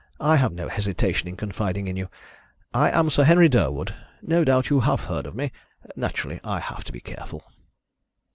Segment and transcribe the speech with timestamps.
[0.19, 2.09] I have no hesitation in confiding in you.
[2.73, 3.93] I am Sir Henry Durwood
[4.23, 5.51] no doubt you have heard of me.
[5.95, 7.43] Naturally, I have to be careful."